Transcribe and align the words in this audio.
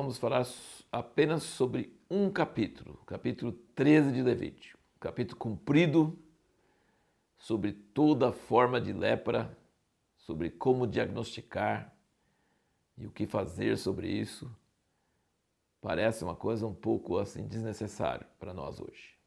vamos 0.00 0.16
falar 0.16 0.46
apenas 0.92 1.42
sobre 1.42 1.92
um 2.08 2.30
capítulo, 2.30 3.02
capítulo 3.04 3.50
13 3.74 4.12
de 4.12 4.22
Levítico. 4.22 4.78
Capítulo 5.00 5.36
comprido 5.36 6.16
sobre 7.36 7.72
toda 7.72 8.30
forma 8.30 8.80
de 8.80 8.92
lepra, 8.92 9.58
sobre 10.16 10.50
como 10.50 10.86
diagnosticar 10.86 11.92
e 12.96 13.08
o 13.08 13.10
que 13.10 13.26
fazer 13.26 13.76
sobre 13.76 14.08
isso. 14.08 14.48
Parece 15.80 16.22
uma 16.22 16.36
coisa 16.36 16.64
um 16.64 16.74
pouco 16.74 17.18
assim 17.18 17.48
desnecessária 17.48 18.28
para 18.38 18.54
nós 18.54 18.80
hoje. 18.80 19.18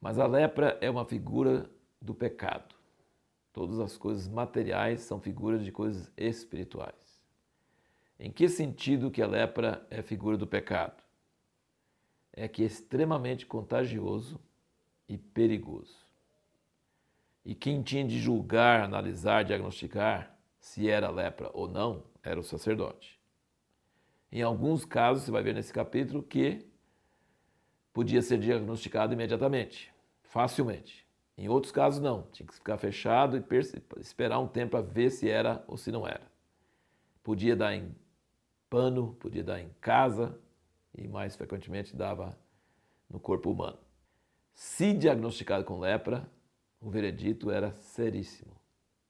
Mas 0.00 0.16
a 0.20 0.28
lepra 0.28 0.78
é 0.80 0.88
uma 0.88 1.04
figura 1.04 1.68
do 2.00 2.14
pecado. 2.14 2.72
Todas 3.52 3.80
as 3.80 3.96
coisas 3.96 4.28
materiais 4.28 5.00
são 5.00 5.20
figuras 5.20 5.64
de 5.64 5.72
coisas 5.72 6.08
espirituais. 6.16 7.07
Em 8.18 8.32
que 8.32 8.48
sentido 8.48 9.10
que 9.10 9.22
a 9.22 9.26
lepra 9.26 9.86
é 9.90 10.02
figura 10.02 10.36
do 10.36 10.46
pecado? 10.46 11.02
É 12.32 12.48
que 12.48 12.62
é 12.62 12.66
extremamente 12.66 13.46
contagioso 13.46 14.40
e 15.08 15.16
perigoso. 15.16 15.96
E 17.44 17.54
quem 17.54 17.82
tinha 17.82 18.04
de 18.04 18.18
julgar, 18.18 18.82
analisar, 18.82 19.44
diagnosticar 19.44 20.36
se 20.58 20.88
era 20.88 21.10
lepra 21.10 21.50
ou 21.54 21.68
não 21.68 22.04
era 22.22 22.38
o 22.38 22.42
sacerdote. 22.42 23.18
Em 24.30 24.42
alguns 24.42 24.84
casos, 24.84 25.24
você 25.24 25.30
vai 25.30 25.42
ver 25.42 25.54
nesse 25.54 25.72
capítulo 25.72 26.22
que 26.22 26.66
podia 27.92 28.20
ser 28.20 28.38
diagnosticado 28.38 29.14
imediatamente, 29.14 29.92
facilmente. 30.22 31.06
Em 31.36 31.48
outros 31.48 31.72
casos, 31.72 32.00
não. 32.00 32.22
Tinha 32.32 32.46
que 32.46 32.54
ficar 32.54 32.76
fechado 32.76 33.36
e 33.36 34.00
esperar 34.00 34.40
um 34.40 34.48
tempo 34.48 34.72
para 34.72 34.82
ver 34.82 35.10
se 35.10 35.30
era 35.30 35.64
ou 35.66 35.76
se 35.76 35.90
não 35.90 36.06
era. 36.06 36.30
Podia 37.22 37.56
dar 37.56 37.74
em 37.74 37.94
pano, 38.68 39.14
podia 39.14 39.42
dar 39.42 39.60
em 39.60 39.70
casa 39.80 40.38
e 40.96 41.06
mais 41.06 41.36
frequentemente 41.36 41.96
dava 41.96 42.38
no 43.08 43.18
corpo 43.18 43.50
humano. 43.50 43.78
Se 44.54 44.92
diagnosticado 44.92 45.64
com 45.64 45.78
lepra, 45.78 46.28
o 46.80 46.90
veredito 46.90 47.50
era 47.50 47.72
seríssimo. 47.72 48.52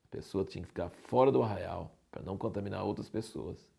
A 0.05 0.09
pessoa 0.09 0.45
tinha 0.45 0.63
que 0.63 0.69
ficar 0.69 0.91
fora 0.91 1.33
do 1.33 1.43
arraial 1.43 1.95
para 2.11 2.23
não 2.23 2.37
contaminar 2.37 2.85
outras 2.85 3.09
pessoas. 3.09 3.71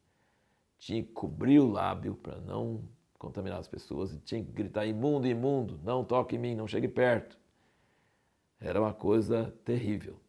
Tinha 0.78 1.04
que 1.04 1.12
cobrir 1.12 1.60
o 1.60 1.72
lábio 1.72 2.16
para 2.16 2.40
não 2.40 2.88
contaminar 3.18 3.60
as 3.60 3.68
pessoas 3.68 4.14
e 4.14 4.20
tinha 4.20 4.44
que 4.44 4.52
gritar 4.52 4.86
imundo, 4.86 5.28
imundo, 5.28 5.80
não 5.84 6.06
toque 6.06 6.36
em 6.36 6.40
mim, 6.40 6.56
não 6.56 6.68
chegue 6.68 6.88
perto. 6.88 7.38
Era 8.60 8.80
uma 8.80 8.94
coisa 8.94 9.54
terrível. 9.66 10.20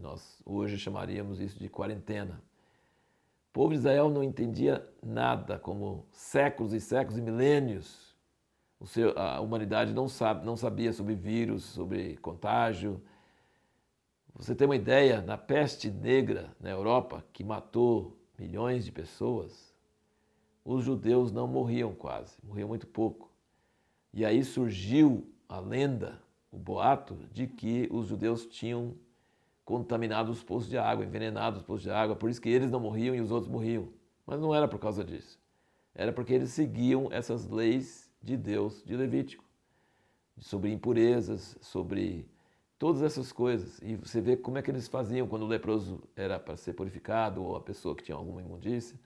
Nós 0.00 0.42
hoje 0.44 0.78
chamaríamos 0.78 1.40
isso 1.40 1.58
de 1.58 1.68
quarentena. 1.68 2.42
O 3.56 3.64
povo 3.64 3.72
de 3.72 3.78
Israel 3.78 4.10
não 4.10 4.22
entendia 4.22 4.86
nada, 5.02 5.58
como 5.58 6.04
séculos 6.12 6.74
e 6.74 6.78
séculos 6.78 7.18
e 7.18 7.22
milênios. 7.22 8.14
Seu, 8.84 9.18
a 9.18 9.40
humanidade 9.40 9.94
não, 9.94 10.10
sabe, 10.10 10.44
não 10.44 10.58
sabia 10.58 10.92
sobre 10.92 11.14
vírus, 11.14 11.64
sobre 11.64 12.18
contágio. 12.18 13.00
Você 14.34 14.54
tem 14.54 14.68
uma 14.68 14.76
ideia, 14.76 15.22
na 15.22 15.38
peste 15.38 15.90
negra 15.90 16.54
na 16.60 16.68
Europa, 16.68 17.24
que 17.32 17.42
matou 17.42 18.20
milhões 18.38 18.84
de 18.84 18.92
pessoas, 18.92 19.74
os 20.62 20.84
judeus 20.84 21.32
não 21.32 21.46
morriam 21.46 21.94
quase, 21.94 22.36
morriam 22.44 22.68
muito 22.68 22.86
pouco. 22.86 23.32
E 24.12 24.22
aí 24.22 24.44
surgiu 24.44 25.32
a 25.48 25.58
lenda 25.58 26.20
o 26.52 26.58
boato 26.58 27.16
de 27.32 27.46
que 27.46 27.88
os 27.90 28.06
judeus 28.06 28.44
tinham 28.44 28.94
contaminado 29.66 30.30
os 30.30 30.42
poços 30.42 30.70
de 30.70 30.78
água, 30.78 31.04
envenenado 31.04 31.58
os 31.58 31.62
poços 31.62 31.82
de 31.82 31.90
água, 31.90 32.16
por 32.16 32.30
isso 32.30 32.40
que 32.40 32.48
eles 32.48 32.70
não 32.70 32.80
morriam 32.80 33.14
e 33.14 33.20
os 33.20 33.30
outros 33.30 33.50
morriam. 33.52 33.88
Mas 34.24 34.40
não 34.40 34.54
era 34.54 34.66
por 34.66 34.78
causa 34.78 35.04
disso. 35.04 35.38
Era 35.94 36.12
porque 36.12 36.32
eles 36.32 36.50
seguiam 36.50 37.08
essas 37.10 37.48
leis 37.48 38.10
de 38.22 38.36
Deus 38.36 38.82
de 38.84 38.96
Levítico, 38.96 39.44
sobre 40.38 40.72
impurezas, 40.72 41.58
sobre 41.60 42.26
todas 42.78 43.02
essas 43.02 43.32
coisas. 43.32 43.78
E 43.82 43.96
você 43.96 44.20
vê 44.20 44.36
como 44.36 44.56
é 44.56 44.62
que 44.62 44.70
eles 44.70 44.88
faziam 44.88 45.26
quando 45.26 45.42
o 45.42 45.48
leproso 45.48 46.02
era 46.14 46.38
para 46.38 46.56
ser 46.56 46.72
purificado 46.72 47.42
ou 47.42 47.56
a 47.56 47.60
pessoa 47.60 47.94
que 47.94 48.04
tinha 48.04 48.16
alguma 48.16 48.40
imundícia. 48.40 48.98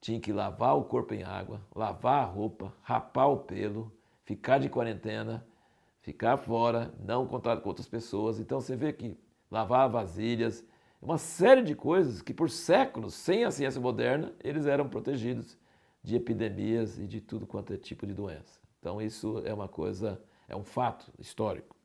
Tinha 0.00 0.18
que 0.18 0.32
lavar 0.32 0.76
o 0.76 0.84
corpo 0.84 1.12
em 1.12 1.22
água, 1.22 1.60
lavar 1.74 2.22
a 2.22 2.26
roupa, 2.26 2.72
rapar 2.82 3.30
o 3.30 3.36
pelo, 3.36 3.92
ficar 4.24 4.58
de 4.58 4.68
quarentena 4.68 5.46
ficar 6.00 6.36
fora, 6.36 6.92
não 6.98 7.26
contato 7.26 7.62
com 7.62 7.68
outras 7.68 7.88
pessoas. 7.88 8.38
Então 8.38 8.60
você 8.60 8.76
vê 8.76 8.92
que 8.92 9.16
lavar 9.50 9.88
vasilhas, 9.88 10.64
uma 11.00 11.18
série 11.18 11.62
de 11.62 11.74
coisas 11.74 12.22
que 12.22 12.34
por 12.34 12.50
séculos, 12.50 13.14
sem 13.14 13.44
a 13.44 13.50
ciência 13.50 13.80
moderna, 13.80 14.32
eles 14.42 14.66
eram 14.66 14.88
protegidos 14.88 15.58
de 16.02 16.16
epidemias 16.16 16.98
e 16.98 17.06
de 17.06 17.20
tudo 17.20 17.46
quanto 17.46 17.72
é 17.72 17.76
tipo 17.76 18.06
de 18.06 18.14
doença. 18.14 18.60
Então 18.78 19.00
isso 19.00 19.42
é 19.44 19.52
uma 19.52 19.68
coisa, 19.68 20.22
é 20.48 20.54
um 20.54 20.64
fato 20.64 21.12
histórico. 21.18 21.76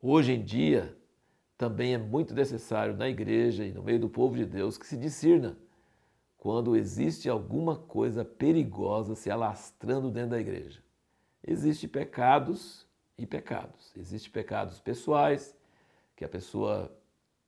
Hoje 0.00 0.32
em 0.32 0.44
dia, 0.44 0.96
também 1.56 1.94
é 1.94 1.98
muito 1.98 2.34
necessário 2.34 2.96
na 2.96 3.08
igreja 3.08 3.64
e 3.64 3.72
no 3.72 3.82
meio 3.82 3.98
do 3.98 4.08
povo 4.08 4.36
de 4.36 4.44
Deus 4.44 4.76
que 4.76 4.86
se 4.86 4.96
discirna 4.96 5.56
quando 6.36 6.76
existe 6.76 7.28
alguma 7.28 7.76
coisa 7.76 8.24
perigosa 8.24 9.14
se 9.14 9.30
alastrando 9.30 10.10
dentro 10.10 10.30
da 10.30 10.40
igreja. 10.40 10.82
Existem 11.44 11.88
pecados 11.88 12.86
e 13.16 13.26
pecados. 13.26 13.92
Existem 13.96 14.30
pecados 14.30 14.78
pessoais, 14.78 15.56
que 16.16 16.24
a 16.24 16.28
pessoa 16.28 16.90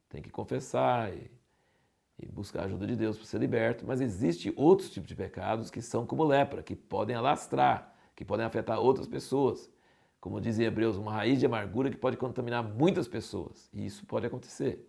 tem 0.08 0.22
que 0.22 0.30
confessar 0.30 1.12
e, 1.12 1.30
e 2.18 2.26
buscar 2.26 2.60
a 2.60 2.64
ajuda 2.66 2.86
de 2.86 2.94
Deus 2.94 3.16
para 3.16 3.26
ser 3.26 3.38
liberto, 3.38 3.84
mas 3.86 4.00
existem 4.00 4.52
outros 4.56 4.90
tipos 4.90 5.08
de 5.08 5.16
pecados 5.16 5.70
que 5.70 5.82
são 5.82 6.06
como 6.06 6.22
lepra, 6.22 6.62
que 6.62 6.76
podem 6.76 7.16
alastrar, 7.16 7.92
que 8.14 8.24
podem 8.24 8.46
afetar 8.46 8.78
outras 8.78 9.08
pessoas. 9.08 9.70
Como 10.20 10.40
diz 10.40 10.58
em 10.58 10.64
Hebreus, 10.64 10.96
uma 10.96 11.12
raiz 11.12 11.40
de 11.40 11.46
amargura 11.46 11.90
que 11.90 11.96
pode 11.96 12.16
contaminar 12.16 12.62
muitas 12.62 13.08
pessoas, 13.08 13.68
e 13.72 13.86
isso 13.86 14.06
pode 14.06 14.26
acontecer. 14.26 14.88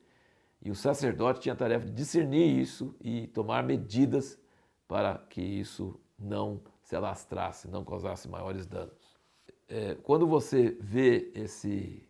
E 0.62 0.70
o 0.70 0.76
sacerdote 0.76 1.40
tinha 1.40 1.54
a 1.54 1.58
tarefa 1.58 1.86
de 1.86 1.92
discernir 1.92 2.60
isso 2.60 2.96
e 3.00 3.28
tomar 3.28 3.64
medidas 3.64 4.38
para 4.88 5.18
que 5.30 5.42
isso 5.42 6.00
não 6.18 6.62
se 6.84 6.96
alastrasse, 6.96 7.68
não 7.68 7.86
causasse 7.86 8.28
maiores 8.28 8.68
danos 8.68 9.20
é, 9.70 9.96
quando 10.04 10.28
você 10.28 10.76
vê 10.82 11.32
esse, 11.36 12.04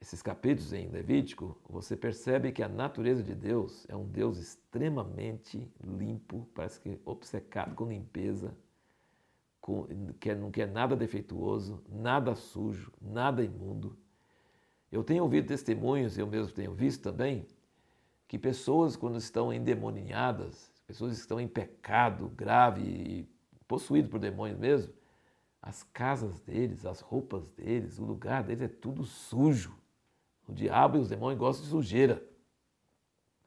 esses 0.00 0.22
capítulos 0.22 0.72
em 0.72 0.88
Levítico, 0.88 1.60
você 1.68 1.96
percebe 1.96 2.52
que 2.52 2.62
a 2.62 2.68
natureza 2.68 3.22
de 3.22 3.34
Deus 3.34 3.84
é 3.88 3.96
um 3.96 4.06
Deus 4.06 4.38
extremamente 4.38 5.70
limpo, 5.84 6.48
parece 6.54 6.80
que 6.80 7.00
obcecado 7.04 7.74
com 7.74 7.88
limpeza, 7.88 8.56
com, 9.60 9.86
que 10.20 10.34
não 10.34 10.50
quer 10.50 10.68
nada 10.68 10.96
defeituoso, 10.96 11.82
nada 11.88 12.34
sujo, 12.34 12.92
nada 13.00 13.42
imundo. 13.42 13.98
Eu 14.90 15.02
tenho 15.02 15.24
ouvido 15.24 15.48
testemunhos, 15.48 16.16
eu 16.16 16.26
mesmo 16.26 16.52
tenho 16.52 16.72
visto 16.72 17.02
também, 17.02 17.46
que 18.26 18.38
pessoas, 18.38 18.96
quando 18.96 19.18
estão 19.18 19.52
endemoniadas, 19.52 20.72
pessoas 20.86 21.12
que 21.12 21.20
estão 21.20 21.40
em 21.40 21.48
pecado 21.48 22.28
grave 22.28 22.82
e 22.82 23.28
possuídas 23.66 24.10
por 24.10 24.20
demônios 24.20 24.58
mesmo, 24.58 24.94
as 25.60 25.82
casas 25.82 26.40
deles, 26.40 26.86
as 26.86 27.00
roupas 27.00 27.46
deles, 27.50 27.98
o 27.98 28.04
lugar 28.04 28.44
deles 28.44 28.62
é 28.62 28.68
tudo 28.68 29.04
sujo. 29.04 29.76
O 30.48 30.52
diabo 30.54 30.96
e 30.96 31.00
os 31.00 31.08
demônios 31.08 31.38
gostam 31.38 31.64
de 31.64 31.70
sujeira. 31.70 32.26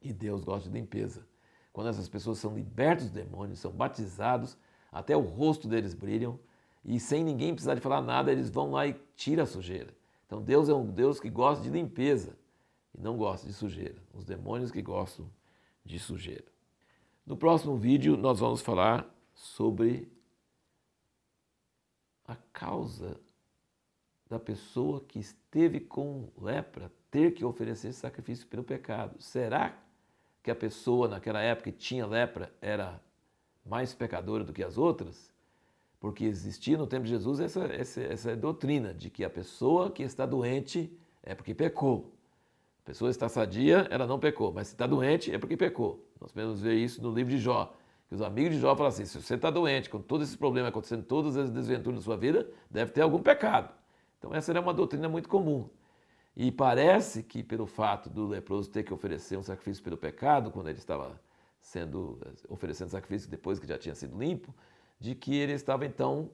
E 0.00 0.12
Deus 0.12 0.44
gosta 0.44 0.70
de 0.70 0.74
limpeza. 0.78 1.26
Quando 1.72 1.88
essas 1.88 2.08
pessoas 2.08 2.38
são 2.38 2.54
libertas 2.54 3.10
dos 3.10 3.12
demônios, 3.12 3.58
são 3.58 3.72
batizados, 3.72 4.56
até 4.90 5.16
o 5.16 5.20
rosto 5.20 5.66
deles 5.66 5.94
brilham, 5.94 6.38
e 6.84 7.00
sem 7.00 7.24
ninguém 7.24 7.52
precisar 7.52 7.74
de 7.74 7.80
falar 7.80 8.00
nada, 8.00 8.30
eles 8.30 8.50
vão 8.50 8.70
lá 8.70 8.86
e 8.86 8.94
tiram 9.16 9.42
a 9.42 9.46
sujeira. 9.46 9.94
Então 10.26 10.42
Deus 10.42 10.68
é 10.68 10.74
um 10.74 10.86
Deus 10.86 11.18
que 11.18 11.28
gosta 11.28 11.62
de 11.64 11.70
limpeza 11.70 12.36
e 12.94 13.00
não 13.00 13.16
gosta 13.16 13.46
de 13.46 13.52
sujeira. 13.52 14.00
Os 14.12 14.24
demônios 14.24 14.70
que 14.70 14.82
gostam 14.82 15.30
de 15.84 15.98
sujeira. 15.98 16.44
No 17.26 17.36
próximo 17.36 17.76
vídeo 17.76 18.16
nós 18.16 18.38
vamos 18.38 18.60
falar 18.60 19.08
sobre 19.34 20.10
a 22.26 22.36
causa 22.52 23.20
da 24.32 24.40
pessoa 24.40 25.04
que 25.06 25.18
esteve 25.18 25.78
com 25.78 26.26
lepra 26.40 26.90
ter 27.10 27.32
que 27.32 27.44
oferecer 27.44 27.92
sacrifício 27.92 28.46
pelo 28.46 28.64
pecado. 28.64 29.20
Será 29.20 29.76
que 30.42 30.50
a 30.50 30.54
pessoa 30.54 31.06
naquela 31.06 31.42
época 31.42 31.70
que 31.70 31.76
tinha 31.76 32.06
lepra 32.06 32.50
era 32.58 32.98
mais 33.64 33.92
pecadora 33.92 34.42
do 34.42 34.50
que 34.50 34.64
as 34.64 34.78
outras? 34.78 35.30
Porque 36.00 36.24
existia 36.24 36.78
no 36.78 36.86
tempo 36.86 37.04
de 37.04 37.10
Jesus 37.10 37.40
essa, 37.40 37.64
essa, 37.66 38.00
essa 38.00 38.34
doutrina 38.34 38.94
de 38.94 39.10
que 39.10 39.22
a 39.22 39.28
pessoa 39.28 39.90
que 39.90 40.02
está 40.02 40.24
doente 40.24 40.90
é 41.22 41.34
porque 41.34 41.54
pecou. 41.54 42.10
A 42.82 42.86
pessoa 42.86 43.10
está 43.10 43.28
sadia, 43.28 43.86
ela 43.90 44.06
não 44.06 44.18
pecou, 44.18 44.50
mas 44.50 44.68
se 44.68 44.74
está 44.74 44.86
doente 44.86 45.30
é 45.30 45.36
porque 45.36 45.58
pecou. 45.58 46.08
Nós 46.18 46.32
podemos 46.32 46.62
ver 46.62 46.74
isso 46.74 47.02
no 47.02 47.12
livro 47.12 47.30
de 47.30 47.38
Jó 47.38 47.70
os 48.12 48.20
amigos 48.20 48.54
de 48.54 48.60
Jó 48.60 48.76
falam 48.76 48.88
assim: 48.88 49.06
se 49.06 49.20
você 49.20 49.34
está 49.34 49.50
doente, 49.50 49.88
com 49.88 49.98
todos 49.98 50.26
esses 50.28 50.36
problemas 50.36 50.68
acontecendo, 50.68 51.02
todas 51.02 51.36
as 51.36 51.50
desventuras 51.50 52.00
da 52.00 52.04
sua 52.04 52.16
vida, 52.16 52.46
deve 52.70 52.92
ter 52.92 53.00
algum 53.00 53.22
pecado. 53.22 53.72
Então, 54.22 54.32
essa 54.32 54.52
era 54.52 54.60
uma 54.60 54.72
doutrina 54.72 55.08
muito 55.08 55.28
comum. 55.28 55.68
E 56.36 56.52
parece 56.52 57.24
que, 57.24 57.42
pelo 57.42 57.66
fato 57.66 58.08
do 58.08 58.28
leproso 58.28 58.70
ter 58.70 58.84
que 58.84 58.94
oferecer 58.94 59.36
um 59.36 59.42
sacrifício 59.42 59.82
pelo 59.82 59.96
pecado, 59.96 60.52
quando 60.52 60.68
ele 60.68 60.78
estava 60.78 61.20
sendo 61.60 62.20
oferecendo 62.48 62.88
sacrifício 62.88 63.28
depois 63.28 63.58
que 63.58 63.66
já 63.66 63.76
tinha 63.76 63.96
sido 63.96 64.16
limpo, 64.16 64.54
de 65.00 65.16
que 65.16 65.34
ele 65.34 65.52
estava 65.52 65.84
então 65.84 66.30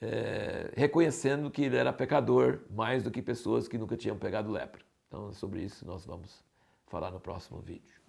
é, 0.00 0.72
reconhecendo 0.74 1.52
que 1.52 1.62
ele 1.62 1.76
era 1.76 1.92
pecador 1.92 2.62
mais 2.68 3.04
do 3.04 3.12
que 3.12 3.22
pessoas 3.22 3.68
que 3.68 3.78
nunca 3.78 3.96
tinham 3.96 4.18
pegado 4.18 4.50
lepra. 4.50 4.82
Então, 5.06 5.32
sobre 5.32 5.62
isso 5.62 5.86
nós 5.86 6.04
vamos 6.04 6.44
falar 6.88 7.12
no 7.12 7.20
próximo 7.20 7.60
vídeo. 7.60 8.03